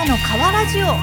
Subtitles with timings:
[0.00, 0.86] ナの河ラジオ。
[0.86, 0.94] は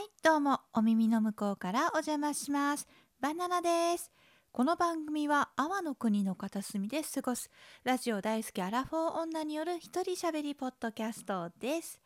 [0.00, 2.88] いどうもお耳の向こうからお邪魔します。
[3.20, 4.10] バナナです。
[4.50, 7.52] この番組は阿波の国の片隅で過ごす
[7.84, 12.00] ラジオ大好きアラフォー女による一人喋りポッドキャストです。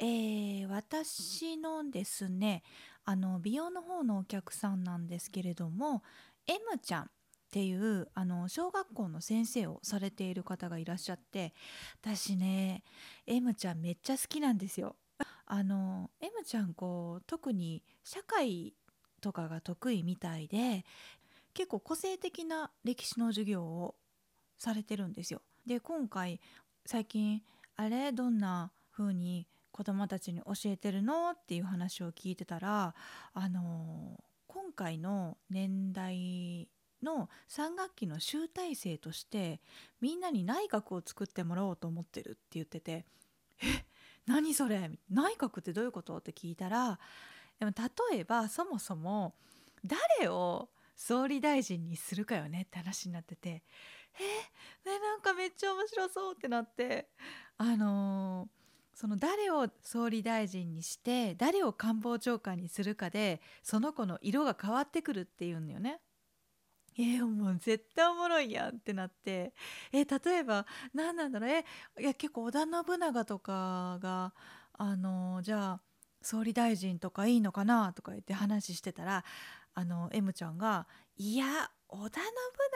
[0.00, 2.64] えー、私のですね
[3.04, 6.02] あの美容の方のお客さんなんですけれども
[6.48, 7.10] M ちゃん。
[7.52, 11.52] っていうあの小学校の先生をされている方がいらっしゃって
[12.00, 12.82] 私ね
[13.26, 14.96] M ちゃんめっちゃ好きなんですよ。
[15.44, 18.72] あの M ちゃんこう特に社会
[19.20, 20.86] とかが得意みたいで
[21.52, 23.96] 結構個性的な歴史の授業を
[24.56, 25.42] されてるんですよ。
[25.66, 26.40] で今回
[26.86, 27.42] 最近
[27.76, 28.12] あれ？
[28.12, 31.32] どんな風に子どもたちに教えてるの？
[31.32, 32.94] っていう話を聞いてたら
[33.34, 36.66] あの今回の年代
[37.02, 39.60] の3学期の集大成として
[40.00, 43.04] みんなに内閣を作ってもらおうと思ってるって言ってて
[43.62, 43.84] 「え
[44.26, 44.90] 何それ？
[45.10, 46.98] 内閣ってどういうこと?」って聞いたら
[47.58, 47.72] でも
[48.10, 49.34] 例えばそもそも
[49.84, 53.62] 誰を総理大臣にするかよねって話になってて
[54.84, 57.08] 「えねなんかめっちゃ面白そう」ってなって
[57.58, 66.00] あのー、その誰を総理大臣にして誰を官房長官にするかでその子の色が変わってくるっていうんだよね。
[66.98, 69.52] えー、もう絶対おもろいやんってなって。
[69.92, 71.64] えー、例えば何なんだろうえ
[72.00, 74.32] いや結構織田信長とかが
[74.74, 75.80] あのー、じゃあ
[76.22, 79.24] 総理大臣とかいいのかなとか言って話してたら
[79.74, 82.30] あの M ちゃんが「いや織田信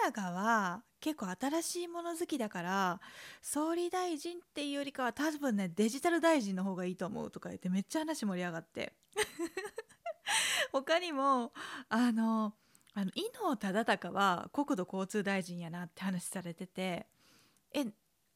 [0.05, 3.01] 長は結構新しいもの好きだから
[3.41, 8.93] 総理大臣っていうよりかは多分ねデジタル大臣の方がいいと思う」とか言ってめっちゃ話盛り上がって。
[10.73, 11.53] 他にも
[11.89, 12.55] あの
[12.97, 17.07] あの伊能忠敬は国土交通大臣やなって話されてて
[17.75, 17.85] え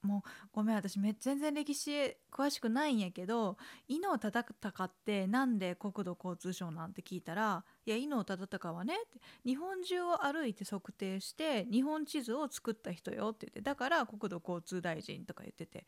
[0.02, 0.22] もう
[0.52, 3.56] ごめん私め全然歴史詳しくないんやけど
[3.88, 4.52] 伊能忠敬
[4.84, 8.98] ってなんで国土交通省なんて聞いたら「いや伊能忠敬はね
[9.46, 15.86] 日本中を歩いて測定して日本地図を作った人よ」って言ってだから国土交通大臣とか言ってて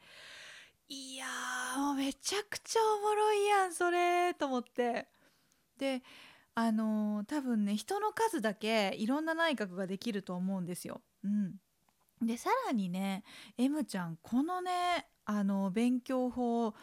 [0.88, 1.26] いや
[1.76, 5.08] もうめちゃくちゃおもろいやんそれと思って。
[5.78, 6.02] で
[6.54, 11.00] あのー、多分ね人の数だけいろんな内閣ができると思うんですよ。
[11.24, 11.54] うん、
[12.20, 13.24] でさらにね
[13.56, 16.74] M ちゃんこのねあの勉強法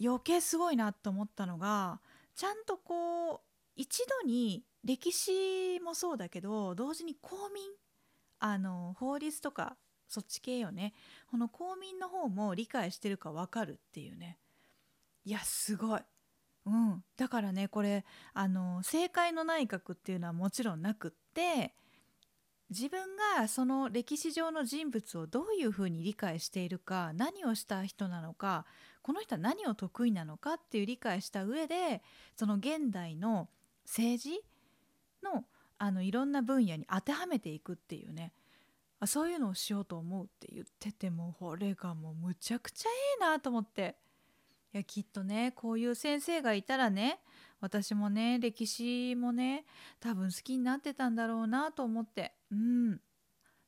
[0.00, 2.00] 余計すごいなと思ったのが
[2.36, 3.40] ちゃんとこう
[3.74, 7.64] 一度に歴史もそうだけど同時に公民
[8.38, 9.76] あの法律とか
[10.08, 10.94] そっち系よね。
[11.30, 14.38] この公民の方も理解してるか分かるっていうね。
[15.24, 16.00] いやすごい。
[16.68, 21.72] うん、だからねこれあの正解の内閣っていうのはもちろんなくって
[22.70, 28.66] 自分がその歴史上の人物をどういうふうに理解しているか何をした人なのか
[29.00, 32.02] この人は何を得意なのかっていう理解した上で
[32.36, 33.48] その現代の
[33.86, 34.40] 政治
[35.22, 35.44] の
[35.80, 38.32] あのいろんな分野に当てはめていくっていうね
[39.06, 43.96] そういうのをしようと思うって言っててもこれがもうむちゃくちゃいいなと思って。
[44.72, 47.20] いやきっとねこういう先生がいたらね
[47.60, 49.64] 私もね歴史もね
[49.98, 52.34] 多分好きになってたんだろうなと思って。
[52.50, 53.00] うん。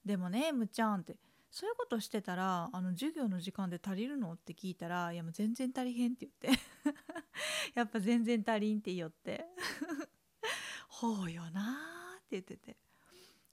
[0.04, 1.16] でもねむちゃんって
[1.50, 4.32] そういうことしてたらあの授業の時間で足りるの？
[4.32, 6.62] って聞いたら「いやもう全然足りへん」って言って。
[7.74, 9.46] やっぱ全然足りんって言って。
[10.88, 12.76] ほうよなって言ってて。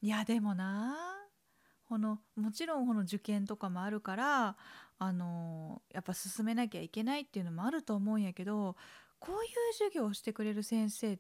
[0.02, 1.17] いやでもな
[1.88, 4.58] このもちろんこの受験とかもあるから
[5.00, 8.76] あのやっぱ進めなきゃいけないっていうのもあると思うんやけど
[9.20, 11.20] こういう授業をしてくれる先生っ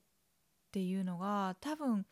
[0.71, 2.05] ていうのが多分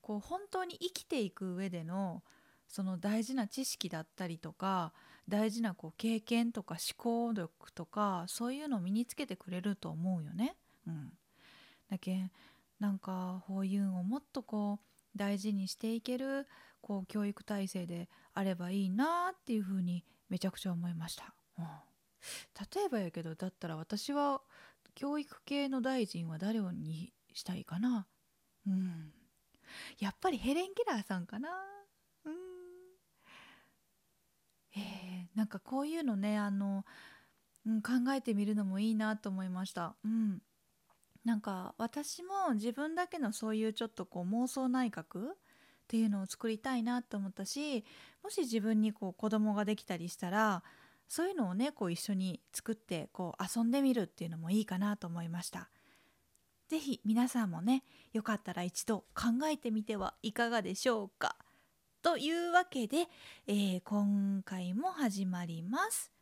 [0.00, 2.22] こう本当に生きていく上での
[2.68, 4.92] その大事な知識だったりとか
[5.28, 10.56] 大事なこう経験とか思考力とかそういうのを身につけてくれると思うよね。
[10.86, 11.12] うん、
[11.90, 12.30] だけ
[12.78, 16.46] なんかこういうのをもっとこう大事にしていける
[16.88, 21.64] こう教育体制であればいいなっていうふうにめちゃくちゃ思いました、うん、
[22.74, 24.40] 例えばやけどだったら私は
[24.94, 28.06] 教育系の大臣は誰にしたいかな。
[28.66, 29.12] うん。
[30.00, 31.50] やっぱりヘレン・ケラーさんかな。
[32.24, 32.34] うん。
[34.76, 36.84] えー、なんかこういうのねあの、
[37.64, 39.94] うん、考えてみるのもいいなと思いました。
[40.04, 40.42] うん。
[41.24, 45.28] なんか私も自分だけのそういうちょっとこう妄想内閣
[45.88, 47.82] っていうのを作りたいなと思ったし
[48.22, 50.62] もし自分にこう子供ができたりしたら
[51.08, 55.70] そういうのをねこう一緒に作ってこう遊んでみるっていうのもいいかなと思いました。
[56.68, 61.36] 是非皆さんもねよかったら一度考えてみてはいかがでしょうか？
[62.02, 63.06] というわけで、
[63.46, 66.12] えー、今回も始まります。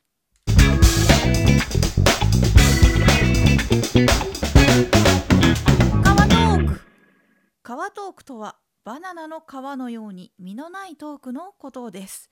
[6.05, 6.81] 川トーク
[7.65, 8.55] 川トークとは
[8.87, 12.31] バナナの皮のように実のないトークのことです。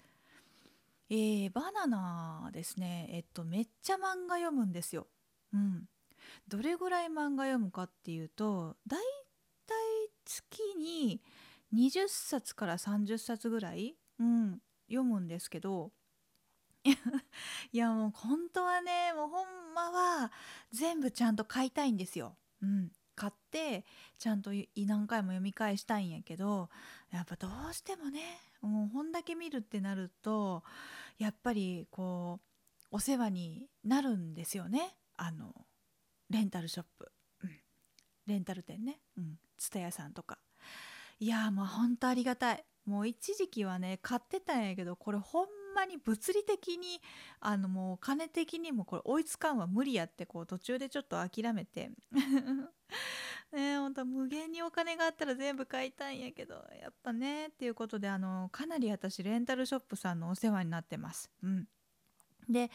[1.10, 5.08] えー、バナナですねえっとめっちゃ漫画読むんですよ。
[5.52, 5.88] うん。
[6.46, 9.00] どれぐらい漫画読むかっていうとだい
[9.66, 11.20] たい月に
[11.74, 15.90] 20冊から30冊ぐらい、うん、読むんですけど
[16.84, 20.30] いやもう本当はねもうほんまは
[20.70, 22.36] 全部ちゃんと買いたいんですよ。
[22.62, 23.84] うん、買って
[24.18, 26.68] ちゃんと何回も読み返したいんやけど
[27.12, 28.20] やっぱどうしてもね
[28.60, 30.62] もう本だけ見るってなると
[31.18, 32.40] やっぱりこ
[32.90, 34.96] うお世話になるんですよね。
[35.16, 35.52] あの
[36.30, 37.10] レンタルショップ、
[37.42, 37.50] うん、
[38.26, 39.00] レンタル店ね。
[39.16, 39.38] うん。
[39.58, 40.38] 蔦屋さんとか。
[41.18, 42.64] いやもうほんとありがたい。
[42.86, 47.00] もう一時期はね買ってたんやけどこれほんまに物理的に
[47.40, 51.90] あのもう金的にもこれ追いつかんは無理やってこう途中でちょっと諦めて
[53.52, 61.30] ねほんと無限にお金があったら全部買いたいんやけどやっぱねっていうことであのかなり私レンタルショップさんのお世話になってます。
[61.42, 61.68] うん、
[62.48, 62.70] で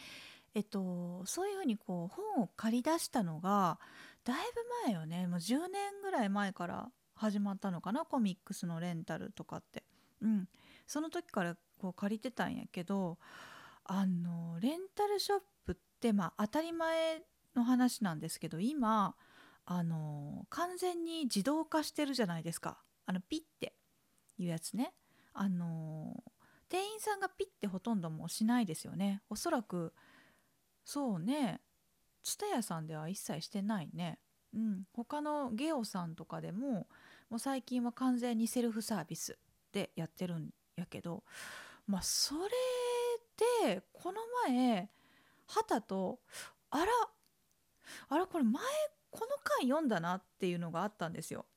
[0.54, 3.80] えっとそういうふうにこう本を借り出したのが
[4.24, 4.38] だい
[4.84, 9.84] ぶ前よねもう10年ぐらい前から始まったのかなコミックスのレンタルとかって。
[10.22, 10.50] うん、
[10.86, 13.18] その時からこう借りてたんやけど
[13.86, 17.22] あのレンタルショップってまあ当たり前
[17.56, 19.16] の話なんですけど今
[19.66, 22.80] あの完全に自動化してるじゃないですか。
[23.06, 23.74] あのピッて
[24.38, 24.94] いうやつね。
[25.34, 26.24] あの
[26.70, 29.22] 店員さんがピッてほとんどもうしないですよね。
[29.30, 29.94] おそらく
[30.86, 31.62] そうね。
[32.24, 34.20] 蔦屋さんでは一切してないね。
[34.54, 34.84] うん。
[34.94, 36.88] 他のゲオさんとかでも
[37.30, 39.38] もう最近は完全にセルフサービス
[39.72, 41.24] でやってるんやけど
[41.90, 44.90] まあそれでこの前
[45.48, 46.20] 旗と
[46.70, 46.86] あら
[48.10, 48.62] あらこれ前
[49.10, 51.48] この回読んだなっていうのがあったんですよ。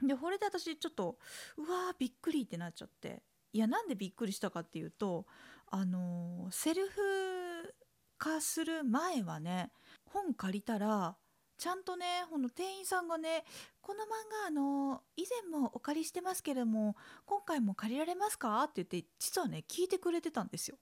[0.00, 1.18] でこれで私ちょっと
[1.56, 5.26] うわーびっくりってなっちゃっていやなんでびっくりしたかっていうと
[5.66, 7.74] あのーセルフ
[8.16, 9.72] 化する前はね
[10.06, 11.16] 本借りたら
[11.58, 13.44] ちゃんとねこの店員さんがね
[13.82, 14.06] 「この漫
[14.42, 16.96] 画あの以前もお借りしてますけれども
[17.26, 20.78] 今回も借りられますか?」って言って実はね聞いてくれてたんですよ。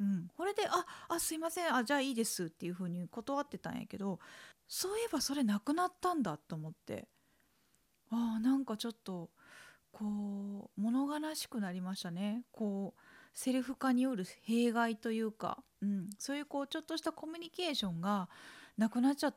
[0.00, 1.74] うん、これで「ああすいません。
[1.74, 4.20] あじゃあいいです」っていう風に断ってたんやけど
[4.66, 7.08] そういえばそれなくなったんだと思って。
[8.10, 9.30] あなんかちょっと
[9.90, 12.44] こう物悲しくなりましたね。
[12.52, 13.00] こう
[13.32, 18.28] セルフ化による弊害というか、うん、そういうこうちょっとしたコミュニケーションが
[18.76, 19.36] なくなっちゃっ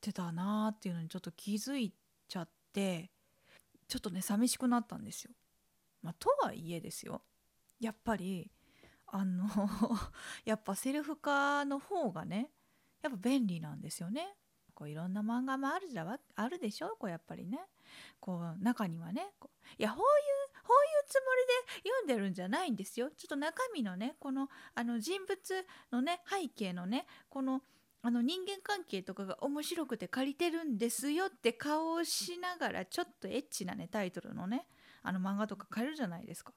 [0.00, 1.92] てたなーっていうのにちょっと気づい
[2.28, 3.10] ちゃって
[3.88, 5.32] ちょっとね寂しくなったんですよ。
[6.02, 7.22] まあ、とはいえですよ
[7.78, 8.50] やっぱり
[9.08, 9.46] あの
[10.44, 12.50] やっぱセルフ化の方がね
[13.02, 14.36] やっぱ便利なんですよね。
[14.74, 16.96] こういろんな漫画もあるじゃあるでしょ？
[16.98, 17.58] こうやっぱりね。
[18.20, 23.10] こう中にはねこういやこういうこういうつもりで読んでるんじゃないんですよ。
[23.10, 27.62] ちょっと中身のねこのあの人物のね背景のねこの
[28.02, 34.66] あの人間関係とかが面白くて借りてるんですよって顔をしながらちょっとエッチなねタイトルのね
[35.02, 36.52] あの漫画とか借りるじゃないですか。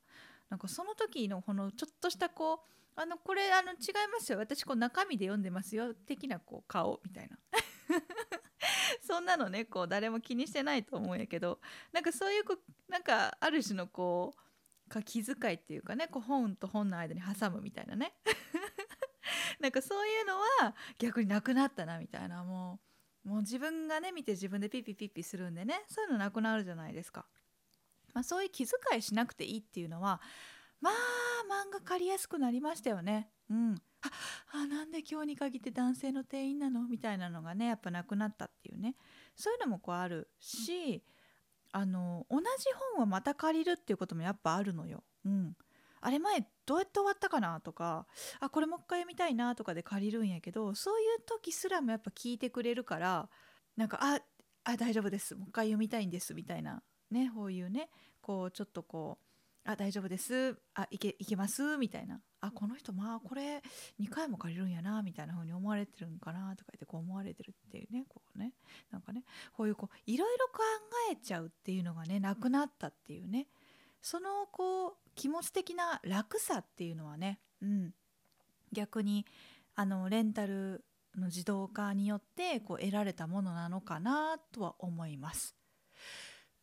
[0.50, 2.58] なんかその時のこのちょっとしたこう
[2.96, 3.78] あのこれあの違い
[4.12, 4.38] ますよ。
[4.38, 7.38] 私こう中身で読んでますよ的なこう顔みたいな。
[9.02, 11.60] そんなのねこう誰も気にしてないと思うんやけど。
[11.92, 12.44] なんかそういう
[12.88, 14.34] なんかある種のこ
[14.96, 18.14] う気遣いっていうかねこう本と本の間に挟むみたいなね。
[19.64, 20.34] なんかそういうの
[20.66, 22.82] は逆になくなったなみたいなも
[23.26, 27.26] うもう自分がね見て自分でピッピピッピするんでねそういうのなくなるじゃないですか。
[28.14, 30.20] まあ、そういう気遣いしなくていいっていうのは
[30.82, 30.94] まあ
[31.50, 33.30] 漫画借りやすくなりましたよね。
[33.50, 34.10] うん、あ
[34.52, 38.96] あなんで今日に限って男性の店員なのみたいなのがねやっぱなくなったっていうね
[39.34, 41.02] そういうのもこうあるし
[41.72, 42.46] あの同じ
[42.96, 45.06] 本をまた借りるっていうこともやっぱあるのよ。
[45.24, 45.56] うん、
[46.02, 48.06] あれ前どうやって終わったかなとか
[48.40, 53.30] あこれもう一回読みたいなとかで借りるんやけどそういう時すらもやっぱ聞いてくれるから
[53.76, 54.20] なんかあ
[54.66, 55.36] あ大丈夫です。
[55.36, 56.34] もう一回読みたいんです。
[56.34, 56.82] みたいな。
[57.12, 57.90] ねこういうね
[58.22, 60.58] こうちょっとこうあ大丈夫です。
[60.74, 61.78] あいけいけます。
[61.78, 62.22] みたいな。
[62.40, 63.62] あこの人まあこれ
[64.00, 65.02] 2回も借りるんやな。
[65.04, 68.54] みたいな風に思われてるんかなとか言ってこう思われてるっていうねこうね。
[68.92, 70.60] なんかねこういうこういろいろ考
[71.12, 73.48] えちゃうっていうのがねなくなったっていうね。
[74.04, 77.94] そのこう気持ち的な楽さっていうのはね、うん、
[78.72, 79.26] 逆に
[79.76, 80.84] あのレンタル
[81.16, 85.56] の自動化によってこう得られたものなのかなとは思います。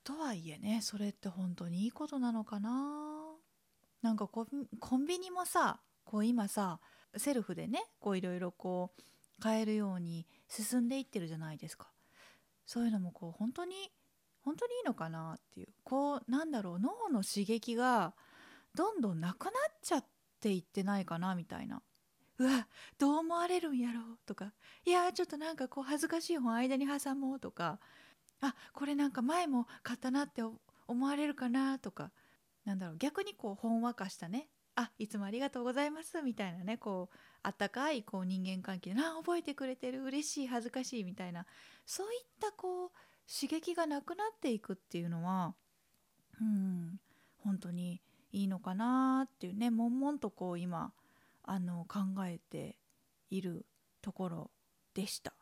[0.04, 2.70] とはいえねそれって本当にいいことなのかな？
[4.02, 6.78] なんかコンビニもさこう今さ
[7.16, 11.88] セルフでねいろいろこう買えるように進んでいってるじゃないですか。
[12.66, 13.74] そういうのもこう本当に
[14.44, 15.68] 本当にいいのかなっていう。
[15.84, 18.14] こうなんだろう脳の刺激が
[18.74, 20.04] どんどんなくなっちゃっ
[20.40, 21.82] ていってないかなみたいな。
[22.38, 22.66] うわ
[22.98, 24.52] どう思われるんやろうとか。
[24.86, 27.78] いやちょっとなんかこう恥ずかしい本間に挟もうとか。
[28.40, 30.42] あこれなんか前も買ったなって
[30.88, 32.10] 思われるかなとか。
[32.64, 34.48] なんだろう逆にこうほんわかしたね。
[34.76, 36.78] あいつもありがとうございますみたいなね。
[36.78, 38.94] こうあったかいこう人間関係。
[38.94, 40.02] であ覚えてくれてる。
[40.04, 41.44] 嬉しい恥ずかしいみたいな。
[41.84, 42.90] そういったこう
[43.32, 45.54] 刺激がなくなっていくっていうのは
[46.40, 46.98] うん
[47.44, 48.00] 本当に
[48.32, 50.92] いいのかなっていうね悶々とこう今
[51.44, 52.76] あの考えて
[53.30, 53.66] いる
[54.02, 54.50] ところ
[54.94, 55.32] でした。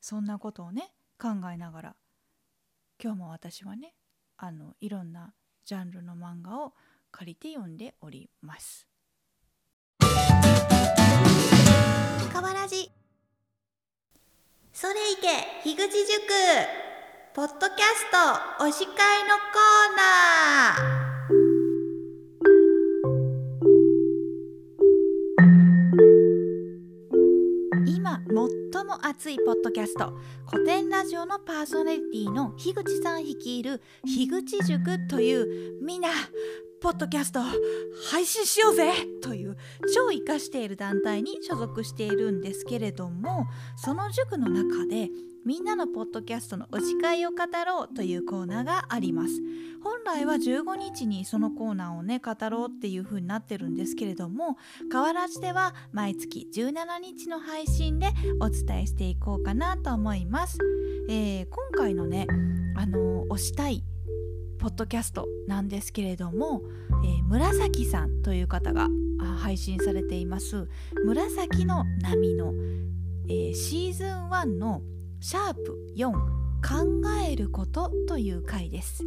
[0.00, 0.90] そんなことをね
[1.20, 1.96] 考えながら
[3.02, 3.94] 今日も私はね
[4.36, 6.72] あのいろんなジャンルの漫画を
[7.10, 8.86] 借りて読んでおります。
[12.32, 12.90] かわらじ。
[14.72, 15.28] それいけ
[15.64, 16.87] 樋口塾。
[17.38, 18.10] ポッドキャス
[18.58, 30.18] トおし会のコーナー今最も熱いポッドキャスト
[30.50, 36.08] 古典ラジオのパーソナリティの樋口さん率いる樋口塾というみんな
[36.80, 37.38] ポッドキャスト
[38.10, 38.92] 配信しようぜ
[39.22, 39.56] という
[39.94, 45.08] 超生かしている団体に所属しているんですけれどもその塾の中で
[45.48, 49.40] みんなのポッドキャストのお司会を語ろうというコーナーがあります。
[49.82, 54.58] 本来は15日にそのコーナーをね語ろうっていう風になってるんですけれども
[54.92, 58.08] 河原市では毎月17日の配信で
[58.40, 60.58] お伝えしていこうかなと思います、
[61.08, 62.26] えー、今回のね
[62.76, 63.82] あの推したい
[64.58, 66.60] ポッドキャストなんですけれども、
[67.02, 68.88] えー、紫さんという方が
[69.38, 70.68] 配信されています。
[71.06, 72.52] 紫の波の、
[73.30, 74.82] えー、シーズン1の
[75.20, 79.04] 「シャープ4考えることという回です。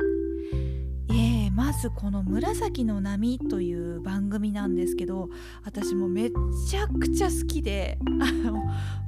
[1.09, 5.29] えー、まずこの「紫の波」という番組なんですけど
[5.63, 8.53] 私もめちゃくちゃ好きであの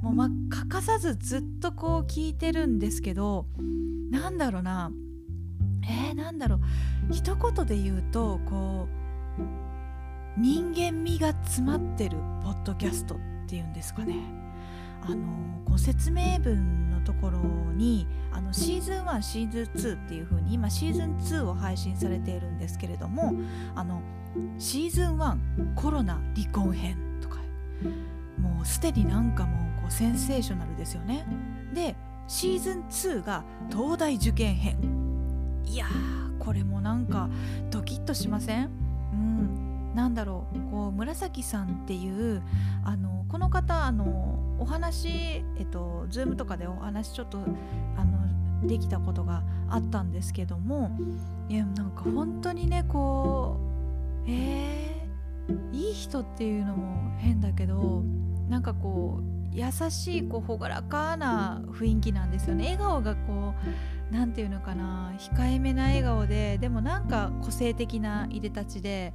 [0.02, 3.46] もう、ま、欠かさずずっとこう聞いてるんですけど
[4.10, 4.90] なんだろうな
[5.82, 6.60] えー、なんだろう
[7.12, 8.88] 一言で言うとこ
[10.38, 14.16] う人間味が詰まってるポッドキャストっていうんですかね。
[15.06, 17.38] あのご説明文のところ
[17.72, 23.34] にあのシーズン1シーズン2っていう風に今シーズン2を配信されているんですけれども
[23.74, 24.00] あの
[24.58, 27.38] シーズン1コロナ離婚編とか
[28.38, 31.26] もうすでになんかもうこうセンセーショナルですよね。
[31.74, 31.94] で
[32.26, 34.78] シーズン2が東大受験編。
[35.66, 37.28] いやーこれもなんか
[37.70, 38.70] ドキッとしません？
[39.12, 39.94] うん。
[39.94, 40.70] なんだろう。
[40.70, 42.42] こう紫さんっていう
[42.84, 47.38] あのこの方あのお話えっと Zoom とかでお話ちょっと
[47.96, 50.90] あのできたことがあったんですけども
[51.48, 53.58] いやなんか本当にねこ
[54.26, 58.02] うえー、いい人っていうのも変だけど
[58.48, 62.64] なんかこう優しいこう朗らかな雰囲気なんですよね。
[62.72, 63.54] 笑顔がこ
[64.10, 69.12] う何て言うのかな控えめな笑顔ででもなんか個性的ないでたちで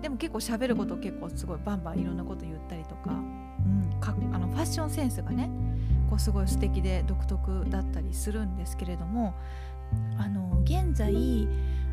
[0.00, 3.20] でも結構喋ること結構すごいバンバンいろんなこと言ったりとか
[4.00, 5.50] かあのファッションセンスがね
[6.08, 9.34] こうすごい素敵で独特だったりするんですけれども
[10.18, 11.48] あの現在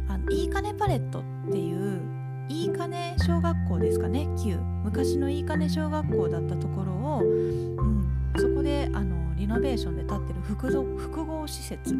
[0.07, 2.01] あのいいかねパレットっていう
[2.49, 4.57] いいかね小学校ですかね旧。
[4.83, 11.95] 昔のいいかね小学校だったところを、うん、そこであのリノベーションで建ってる複複合施設。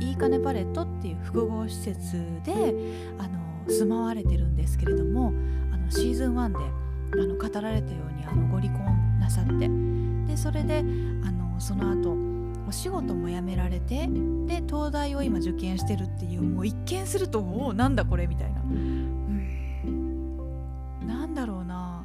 [0.00, 2.52] いいかねパレットっていう複合施設で
[3.18, 3.38] あの
[3.68, 5.32] 住まわれてるんですけれども
[5.72, 6.64] あのシーズン1で
[7.22, 8.91] あの語られたようにあのご離婚な
[9.32, 9.68] さって。
[10.26, 10.84] でそれで
[11.24, 12.16] あのその後
[12.68, 14.08] お仕事も辞められて
[14.46, 19.86] で東大を今受験してるっていうもう一見するとおおなんだこれみたいな、うん、
[21.06, 22.04] なんだろうな。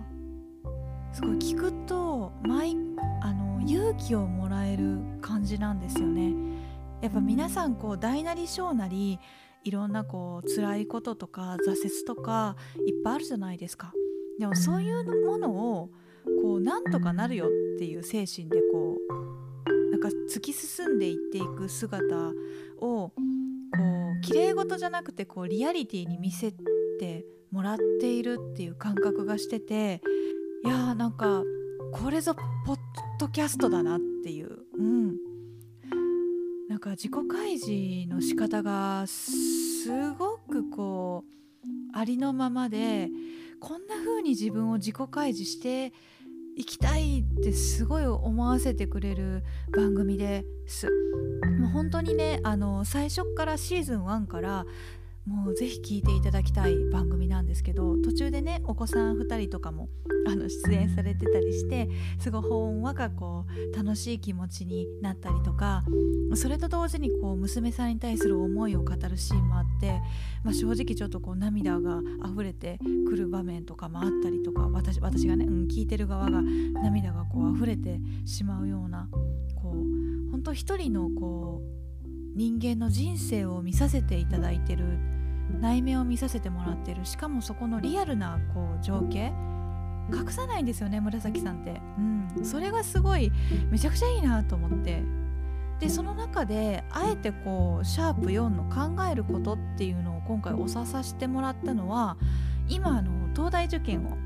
[1.14, 2.76] すごい聞くと毎
[3.22, 6.34] あの勇気をもらえる感じなんですよね。
[7.02, 9.20] やっぱ皆さんこう大なり小なり
[9.64, 12.56] いろんなこう辛いこととか挫折とか
[12.86, 13.94] いっぱいあるじゃないですか。
[14.40, 15.90] でもそういうものを
[16.42, 22.06] こうなんとかなるよっていう精神でこうなんか突き進んでいっていく姿
[22.80, 23.12] をこ
[24.18, 26.54] う綺麗事じゃなくてこうリアリティに見せ
[27.00, 30.02] てもらっているっていう感覚がしてて
[30.64, 31.44] いやーなんか
[31.94, 32.78] これぞポッ
[33.20, 34.60] ドキャストだなっていう。
[34.78, 35.16] うん。
[36.70, 43.10] なんか自己開示の仕方がすごくこうありのままで
[43.60, 45.94] こんな風に自分を自己開示して
[46.58, 50.90] 行きたいってすごい思わせてくれる番組です。
[51.60, 54.66] もう本当にねあの最初からシーズン1から
[55.28, 59.90] もうぜひ聞いていただきたい番組なんですけど途中でねお子さん2人とかも
[60.26, 65.84] あの出演されてたりしてすごいほんわかこう楽しい気持ちになったりとか
[66.36, 70.00] それと同時にこう娘さんに対する思いを語るシーンもあって、
[70.44, 79.10] まあ、正直ちょっとこう涙が溢れてくる場面とかもあったりとか私私がね、うん、聞いてる側が涙がこう溢れてしまうような
[79.56, 81.78] こう本当一人のこう
[82.38, 85.17] 人間の人生を見させていただいてる
[85.60, 87.06] 内面を見させてもらってる。
[87.06, 89.34] しかもそこのリアルなこう情景
[90.12, 92.02] 隠さないんですよね紫さんって、う
[92.42, 93.32] ん、それがすごい
[93.70, 95.04] めちゃくちゃいいなと思って。
[95.80, 102.18] でその中であえてこうシャープ4の考えることっていうのを今回おささせてもらったのは
[102.68, 104.18] 今あの東大受験を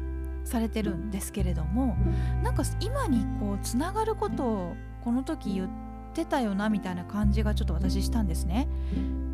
[0.46, 1.98] されてるんですけれども
[2.42, 5.70] なんか今にこうつながることをこの時言っ
[6.14, 8.68] てたよなみたいな感じがちょっと私したんですね。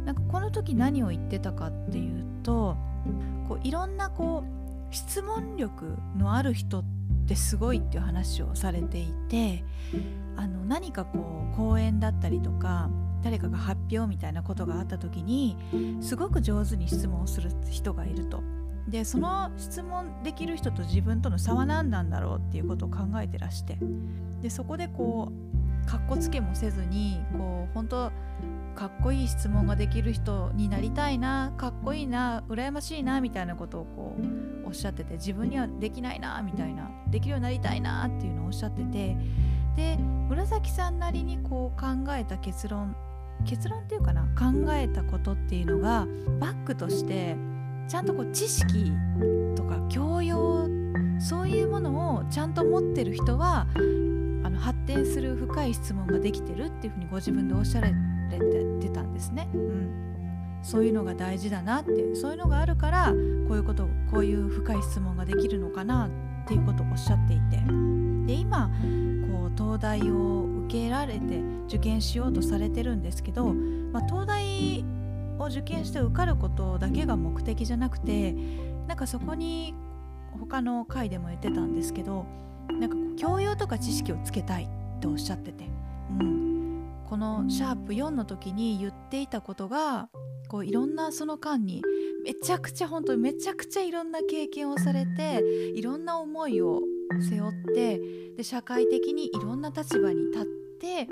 [0.08, 2.78] なんかこの時何を言ってたかっていうと
[3.50, 4.46] こういろんなこ
[4.90, 6.84] う質問力のある人っ
[7.28, 9.66] てすごいっていう話をされていて
[10.38, 12.90] あの何かこう講演だったりとか
[13.22, 15.58] 誰かが発表みたいなことがあった時に
[16.00, 18.42] すごく上手に質問をする人がいると。
[18.88, 23.78] でその質問できる人と自分との差は何なんだろうっていうことを考えてらして
[24.42, 25.30] でそこでこ
[25.84, 28.12] うかっこつけもせずにこう本当
[28.78, 34.16] かっこいい質問ができる人になりたいなかっこいいな羨ましいなみたいなことをこ
[34.64, 39.18] うおっしゃってて自分にはできないなみたいなできるようになりたいなっていうのをおっしゃってて
[39.76, 39.98] で
[40.30, 42.96] 紫さんなりにこう考えた結論
[43.46, 46.06] 結論っていうかな考えたことっていうのが
[46.40, 47.36] バックとして
[47.88, 48.92] ちゃんとこう知識
[49.56, 50.68] とか教養
[51.20, 53.66] そういうものをちゃんと持ってる人は
[54.44, 57.94] あの発展する深い質問ができてるっていうふうにご自分でおっしゃられ
[58.28, 58.40] れ
[58.80, 59.48] てたんですね。
[59.54, 63.14] うん、そういうのが大事だなってそういうのがあるから
[63.48, 67.58] こういうことこういう深い質問ができるのかなっていうことをおっしゃっていて。
[68.28, 68.70] で今
[69.32, 74.84] こう東大を受けられて受験しようとされてるんですけど、まあ、東大
[75.40, 78.36] を受験して受かることだけが目的じゃなくて
[78.88, 79.74] なんかそこに
[80.40, 82.26] 他の回でも言ってたんですけど
[82.70, 85.66] なんか教養とか知識をつけたいっておっしゃってて、
[86.20, 86.57] うん、
[87.10, 90.10] このシャープ4の時に言っていたことが
[90.50, 91.82] こういろんなその間に
[92.24, 95.42] めちゃくちゃ本当にめちゃくちゃいろんな経験をされて
[95.76, 96.82] いろんな思いを
[97.30, 98.00] 背負って
[98.36, 100.46] で社会的にいろんな立場に立っ
[100.80, 101.08] て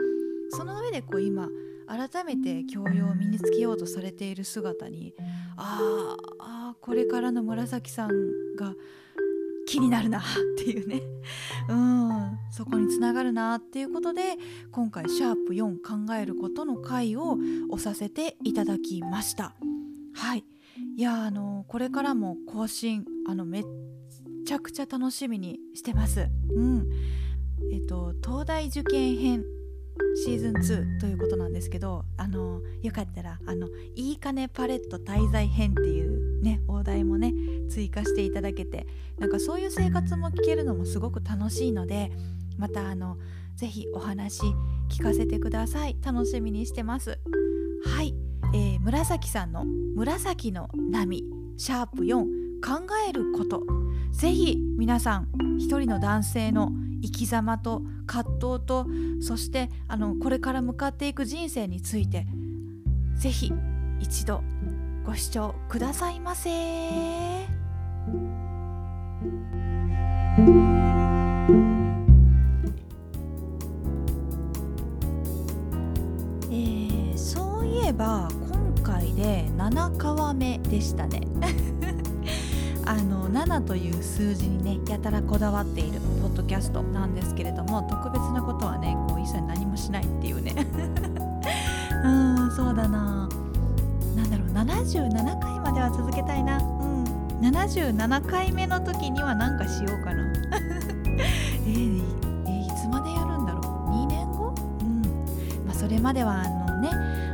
[0.50, 1.50] その上でこう今
[1.88, 5.14] 改めて教養を身につけようとされている姿に
[5.58, 8.10] ああこれからの紫さん
[8.56, 8.74] が
[9.66, 10.24] 気になるなっ
[10.58, 11.02] ていうね。
[11.70, 12.40] うん。
[12.52, 14.38] そこにつながるなっていうことで
[14.72, 17.38] 今回「シャープ #4 考えること」の回を
[17.70, 19.56] 押させていただきました。
[20.14, 20.46] はい。
[20.98, 23.66] いやあのこれからも更新あのめっ
[24.46, 26.28] ちゃくちゃ楽しみにしてます。
[26.54, 26.90] うん。
[27.72, 29.44] えっと東大受験編
[30.16, 37.34] シーズン2ということなんですけどあのよかったらあの「いいかねパレット滞在編」っていうね大台もね
[37.70, 38.88] 追加していただけて
[39.20, 42.12] なんかそういう生活も聞けるのもすごく楽しいので
[42.58, 43.18] またあの
[43.56, 44.42] ぜひお話
[44.90, 45.96] 聞かせてください。
[46.04, 47.18] 楽しみにしてます。
[47.86, 48.14] はい、
[48.54, 51.24] えー、紫さんの「紫の波」
[51.58, 52.26] シャープ4
[52.62, 53.64] 考えること。
[54.12, 55.28] ぜひ皆さん
[55.58, 56.72] 一人の男性の
[57.06, 58.88] 生き様と葛藤と
[59.22, 62.26] そしてあのこれから向かっていく人生について
[63.16, 63.54] ぜひ
[64.00, 64.44] 一度
[65.06, 66.50] ご視聴くださいませ。
[66.50, 81.22] えー、そういえば今回で7川目でしたね。
[82.88, 90.54] あの7という数字にねやたらこだわっているポッドキャストなんですけれども特別なことはねこう一切何もしないっていうね。
[92.04, 93.28] うんそうだな。
[94.16, 96.58] 何だろう77回までは続けたいな。
[96.58, 97.04] うん。
[97.42, 100.24] 77回目の時には何かしようかな。
[101.66, 102.04] えー、
[102.46, 103.92] えー、いつまでやるんだろう。
[103.92, 104.54] 2年後？
[104.82, 105.02] うん。
[105.66, 106.90] まあそれまではあのね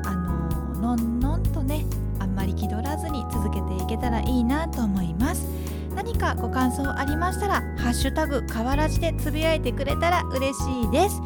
[0.06, 1.86] あののんのんとね
[2.42, 5.46] まり気取らずに続けていけたらいいなと思います。
[5.96, 11.22] 何かご感想ありましたら「ハッシュタグかわらじ」でつぶやいてくれたら嬉しいです。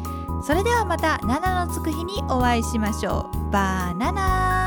[0.46, 3.50] それではまた7のつく日にお会いしましょう。
[3.50, 4.65] バーナナ